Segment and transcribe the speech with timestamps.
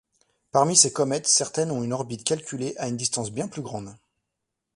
[0.49, 3.95] Parmi ces comètes certaines ont une orbite calculée à une distance bien plus grande.